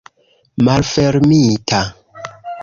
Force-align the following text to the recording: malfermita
malfermita 0.65 1.81